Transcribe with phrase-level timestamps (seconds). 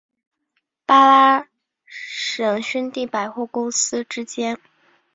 [0.87, 1.05] 巴
[1.39, 1.47] 拉
[1.85, 4.59] 什兄弟百货公司之间。